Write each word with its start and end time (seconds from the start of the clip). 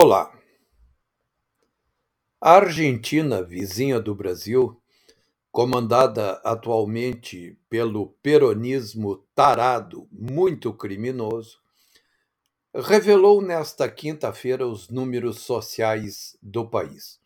Olá. 0.00 0.32
A 2.40 2.52
Argentina, 2.52 3.42
vizinha 3.42 3.98
do 3.98 4.14
Brasil, 4.14 4.80
comandada 5.50 6.34
atualmente 6.44 7.58
pelo 7.68 8.10
peronismo 8.22 9.16
tarado, 9.34 10.06
muito 10.12 10.72
criminoso, 10.72 11.58
revelou 12.72 13.42
nesta 13.42 13.90
quinta-feira 13.90 14.68
os 14.68 14.88
números 14.88 15.40
sociais 15.40 16.38
do 16.40 16.64
país. 16.64 17.18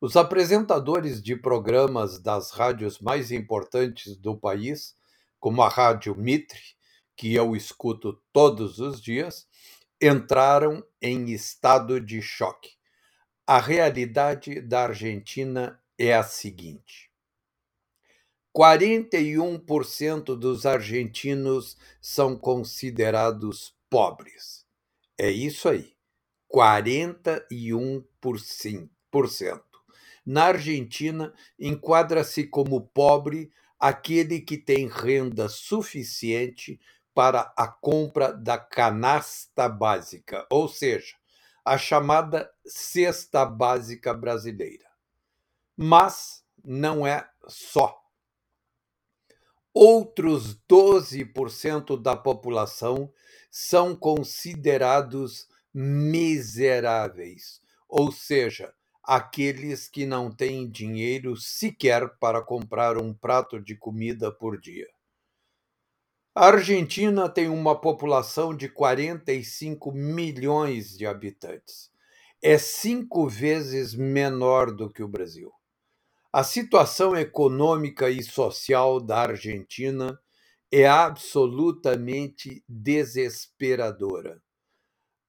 Os 0.00 0.16
apresentadores 0.16 1.22
de 1.22 1.36
programas 1.36 2.20
das 2.20 2.50
rádios 2.50 2.98
mais 2.98 3.30
importantes 3.30 4.16
do 4.16 4.36
país, 4.36 4.96
como 5.38 5.62
a 5.62 5.68
Rádio 5.68 6.16
Mitre, 6.16 6.74
que 7.14 7.34
eu 7.34 7.54
escuto 7.54 8.20
todos 8.32 8.80
os 8.80 9.00
dias, 9.00 9.46
entraram 10.00 10.84
em 11.00 11.30
estado 11.30 12.00
de 12.00 12.22
choque. 12.22 12.70
A 13.46 13.58
realidade 13.58 14.60
da 14.60 14.84
Argentina 14.84 15.82
é 15.98 16.14
a 16.14 16.22
seguinte: 16.22 17.10
41% 18.56 20.36
dos 20.36 20.64
argentinos 20.64 21.76
são 22.00 22.36
considerados 22.36 23.74
pobres. 23.90 24.64
É 25.18 25.30
isso 25.30 25.68
aí. 25.68 25.92
41%. 26.52 28.90
Na 30.26 30.44
Argentina, 30.44 31.32
enquadra-se 31.58 32.44
como 32.44 32.80
pobre 32.80 33.50
aquele 33.78 34.40
que 34.40 34.58
tem 34.58 34.88
renda 34.88 35.48
suficiente 35.48 36.80
para 37.20 37.52
a 37.54 37.68
compra 37.68 38.32
da 38.32 38.56
canasta 38.56 39.68
básica, 39.68 40.46
ou 40.50 40.66
seja, 40.66 41.16
a 41.62 41.76
chamada 41.76 42.50
cesta 42.64 43.44
básica 43.44 44.14
brasileira. 44.14 44.86
Mas 45.76 46.42
não 46.64 47.06
é 47.06 47.28
só. 47.46 47.94
Outros 49.74 50.58
12% 50.66 52.00
da 52.00 52.16
população 52.16 53.12
são 53.50 53.94
considerados 53.94 55.46
miseráveis, 55.74 57.60
ou 57.86 58.10
seja, 58.10 58.72
aqueles 59.02 59.90
que 59.90 60.06
não 60.06 60.34
têm 60.34 60.70
dinheiro 60.70 61.36
sequer 61.36 62.16
para 62.18 62.40
comprar 62.40 62.96
um 62.96 63.12
prato 63.12 63.60
de 63.60 63.76
comida 63.76 64.32
por 64.32 64.58
dia. 64.58 64.88
A 66.32 66.46
Argentina 66.46 67.28
tem 67.28 67.48
uma 67.48 67.80
população 67.80 68.56
de 68.56 68.68
45 68.68 69.90
milhões 69.90 70.96
de 70.96 71.04
habitantes. 71.04 71.90
É 72.40 72.56
cinco 72.56 73.28
vezes 73.28 73.94
menor 73.94 74.70
do 74.70 74.88
que 74.88 75.02
o 75.02 75.08
Brasil. 75.08 75.50
A 76.32 76.44
situação 76.44 77.16
econômica 77.16 78.08
e 78.08 78.22
social 78.22 79.00
da 79.00 79.22
Argentina 79.22 80.20
é 80.70 80.86
absolutamente 80.86 82.62
desesperadora. 82.68 84.40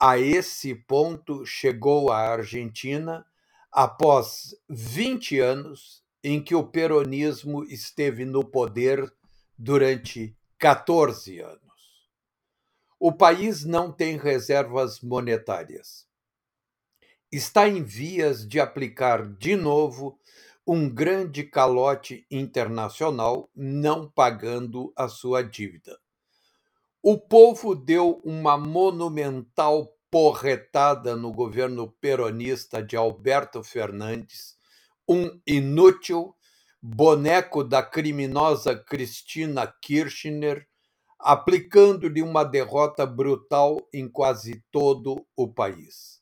A 0.00 0.18
esse 0.18 0.74
ponto 0.74 1.44
chegou 1.44 2.10
a 2.10 2.20
Argentina 2.20 3.22
após 3.70 4.54
20 4.70 5.40
anos 5.40 6.02
em 6.24 6.42
que 6.42 6.54
o 6.54 6.66
peronismo 6.66 7.64
esteve 7.64 8.24
no 8.24 8.42
poder 8.42 9.12
durante 9.58 10.34
14 10.58 11.38
anos. 11.40 11.60
O 12.98 13.12
país 13.12 13.64
não 13.64 13.92
tem 13.92 14.16
reservas 14.16 15.00
monetárias. 15.00 16.06
Está 17.30 17.68
em 17.68 17.82
vias 17.82 18.46
de 18.48 18.58
aplicar 18.58 19.26
de 19.26 19.54
novo 19.54 20.18
um 20.66 20.88
grande 20.88 21.44
calote 21.44 22.26
internacional, 22.30 23.50
não 23.54 24.10
pagando 24.10 24.92
a 24.96 25.08
sua 25.08 25.42
dívida. 25.42 25.98
O 27.02 27.18
povo 27.18 27.74
deu 27.74 28.20
uma 28.24 28.56
monumental 28.56 29.94
porretada 30.10 31.14
no 31.14 31.32
governo 31.32 31.92
peronista 32.00 32.82
de 32.82 32.96
Alberto 32.96 33.62
Fernandes, 33.62 34.56
um 35.06 35.38
inútil 35.46 36.34
boneco 36.82 37.64
da 37.64 37.82
criminosa 37.82 38.76
Cristina 38.76 39.66
Kirchner, 39.66 40.66
aplicando-lhe 41.18 42.22
uma 42.22 42.44
derrota 42.44 43.06
brutal 43.06 43.88
em 43.92 44.08
quase 44.08 44.62
todo 44.70 45.26
o 45.34 45.48
país. 45.48 46.20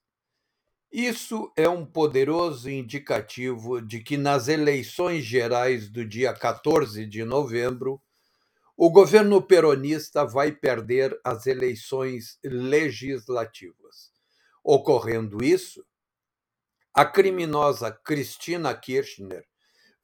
Isso 0.90 1.52
é 1.56 1.68
um 1.68 1.84
poderoso 1.84 2.70
indicativo 2.70 3.82
de 3.82 4.00
que 4.00 4.16
nas 4.16 4.46
eleições 4.46 5.24
gerais 5.24 5.90
do 5.90 6.06
dia 6.06 6.32
14 6.32 7.04
de 7.04 7.24
novembro, 7.24 8.00
o 8.76 8.88
governo 8.90 9.42
peronista 9.42 10.24
vai 10.24 10.52
perder 10.52 11.18
as 11.24 11.46
eleições 11.46 12.38
legislativas. 12.44 14.12
Ocorrendo 14.62 15.42
isso, 15.44 15.84
a 16.92 17.04
criminosa 17.04 17.90
Cristina 17.90 18.72
Kirchner 18.72 19.44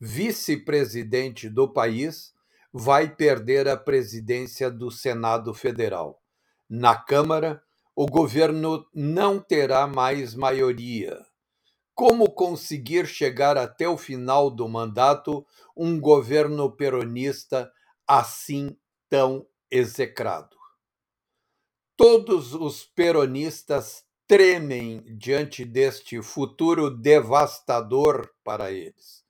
vice-presidente 0.01 1.51
do 1.51 1.71
país, 1.71 2.33
vai 2.73 3.15
perder 3.15 3.69
a 3.69 3.77
presidência 3.77 4.71
do 4.71 4.91
Senado 4.91 5.53
Federal. 5.53 6.23
Na 6.69 6.97
Câmara, 6.97 7.63
o 7.95 8.07
governo 8.07 8.87
não 8.95 9.39
terá 9.39 9.87
mais 9.87 10.35
maioria. 10.35 11.21
Como 11.95 12.31
conseguir 12.31 13.07
chegar 13.07 13.59
até 13.59 13.87
o 13.87 13.99
final 13.99 14.51
do 14.51 14.67
mandato 14.67 15.45
um 15.77 16.01
governo 16.01 16.75
peronista 16.75 17.71
assim 18.09 18.75
tão 19.11 19.47
execrado? 19.71 20.57
Todos 21.95 22.55
os 22.55 22.87
peronistas 22.87 24.03
tremem 24.27 25.05
diante 25.19 25.63
deste 25.63 26.23
futuro 26.23 26.89
devastador 26.89 28.31
para 28.43 28.73
eles 28.73 29.29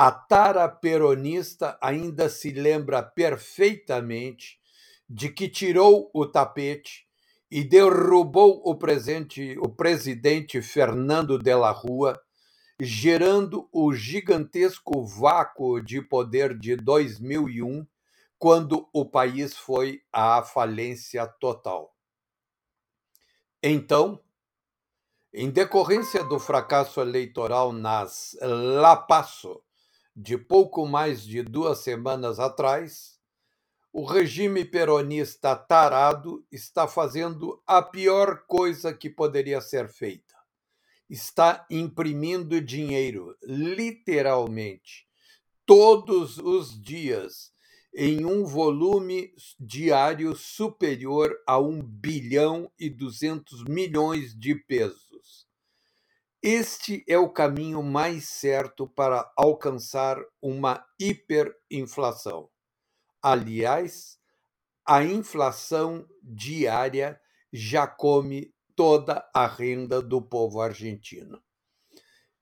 a 0.00 0.12
tara 0.12 0.68
peronista 0.68 1.76
ainda 1.82 2.28
se 2.28 2.52
lembra 2.52 3.02
perfeitamente 3.02 4.60
de 5.10 5.28
que 5.28 5.48
tirou 5.48 6.08
o 6.14 6.24
tapete 6.24 7.08
e 7.50 7.64
derrubou 7.64 8.62
o, 8.64 8.76
presente, 8.76 9.58
o 9.58 9.68
presidente 9.68 10.62
Fernando 10.62 11.36
de 11.36 11.52
la 11.52 11.72
Rua, 11.72 12.16
gerando 12.80 13.68
o 13.72 13.92
gigantesco 13.92 15.04
vácuo 15.04 15.80
de 15.80 16.00
poder 16.00 16.56
de 16.56 16.76
2001, 16.76 17.84
quando 18.38 18.88
o 18.92 19.04
país 19.04 19.56
foi 19.56 20.00
à 20.12 20.44
falência 20.44 21.26
total. 21.26 21.92
Então, 23.60 24.22
em 25.34 25.50
decorrência 25.50 26.22
do 26.22 26.38
fracasso 26.38 27.00
eleitoral 27.00 27.72
nas 27.72 28.36
La 28.40 28.96
Paso, 28.96 29.60
de 30.20 30.36
pouco 30.36 30.84
mais 30.84 31.22
de 31.22 31.44
duas 31.44 31.78
semanas 31.78 32.40
atrás, 32.40 33.20
o 33.92 34.04
regime 34.04 34.64
peronista 34.64 35.54
tarado 35.54 36.44
está 36.50 36.88
fazendo 36.88 37.62
a 37.64 37.80
pior 37.80 38.44
coisa 38.48 38.92
que 38.92 39.08
poderia 39.08 39.60
ser 39.60 39.88
feita. 39.88 40.34
Está 41.08 41.64
imprimindo 41.70 42.60
dinheiro, 42.60 43.36
literalmente, 43.44 45.06
todos 45.64 46.38
os 46.38 46.82
dias, 46.82 47.52
em 47.94 48.24
um 48.24 48.44
volume 48.44 49.32
diário 49.58 50.34
superior 50.34 51.32
a 51.46 51.60
1 51.60 51.80
bilhão 51.80 52.68
e 52.76 52.90
200 52.90 53.62
milhões 53.62 54.36
de 54.36 54.56
pesos 54.56 55.07
este 56.48 57.04
é 57.06 57.18
o 57.18 57.28
caminho 57.28 57.82
mais 57.82 58.26
certo 58.30 58.86
para 58.88 59.30
alcançar 59.36 60.16
uma 60.40 60.82
hiperinflação. 60.98 62.48
Aliás, 63.22 64.18
a 64.82 65.04
inflação 65.04 66.08
diária 66.22 67.20
já 67.52 67.86
come 67.86 68.54
toda 68.74 69.28
a 69.34 69.46
renda 69.46 70.00
do 70.00 70.22
povo 70.22 70.62
argentino. 70.62 71.38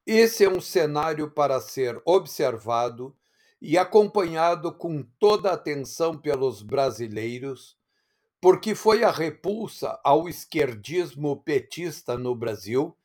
Esse 0.06 0.44
é 0.44 0.48
um 0.48 0.60
cenário 0.60 1.28
para 1.32 1.60
ser 1.60 2.00
observado 2.04 3.16
e 3.60 3.76
acompanhado 3.76 4.72
com 4.72 5.02
toda 5.18 5.50
atenção 5.50 6.16
pelos 6.16 6.62
brasileiros, 6.62 7.76
porque 8.40 8.72
foi 8.72 9.02
a 9.02 9.10
repulsa 9.10 9.98
ao 10.04 10.28
esquerdismo 10.28 11.42
petista 11.42 12.16
no 12.16 12.36
Brasil 12.36 12.96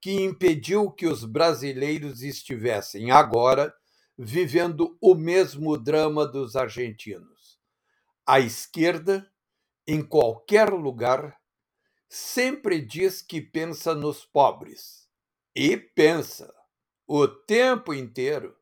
que 0.00 0.12
impediu 0.12 0.90
que 0.90 1.06
os 1.06 1.24
brasileiros 1.24 2.22
estivessem 2.22 3.10
agora 3.10 3.74
vivendo 4.16 4.96
o 5.00 5.14
mesmo 5.14 5.76
drama 5.76 6.26
dos 6.26 6.56
argentinos. 6.56 7.58
A 8.26 8.40
esquerda, 8.40 9.30
em 9.86 10.02
qualquer 10.02 10.70
lugar, 10.70 11.38
sempre 12.08 12.80
diz 12.80 13.22
que 13.22 13.40
pensa 13.40 13.94
nos 13.94 14.24
pobres. 14.24 15.08
E 15.54 15.76
pensa 15.76 16.52
o 17.06 17.26
tempo 17.26 17.94
inteiro 17.94 18.56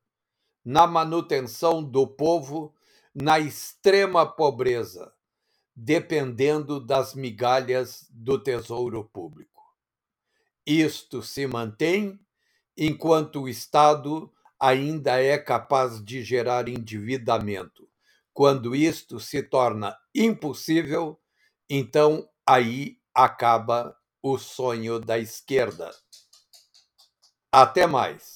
na 0.65 0.87
manutenção 0.87 1.82
do 1.82 2.06
povo 2.06 2.75
na 3.15 3.39
extrema 3.39 4.27
pobreza, 4.27 5.12
dependendo 5.75 6.85
das 6.85 7.15
migalhas 7.15 8.06
do 8.11 8.39
tesouro 8.43 9.05
público. 9.05 9.56
Isto 10.67 11.23
se 11.23 11.47
mantém 11.47 12.19
enquanto 12.77 13.43
o 13.43 13.49
Estado 13.49 14.33
ainda 14.59 15.23
é 15.23 15.39
capaz 15.39 16.05
de 16.05 16.23
gerar 16.23 16.69
endividamento. 16.69 17.89
Quando 18.33 18.75
isto 18.75 19.21
se 19.21 19.43
torna 19.43 19.97
impossível, 20.15 21.21
então 21.71 22.29
aí 22.47 22.99
acaba 23.15 23.97
o 24.23 24.37
sonho 24.39 24.99
da 24.99 25.19
esquerda. 25.19 25.91
Até 27.53 27.87
mais. 27.87 28.36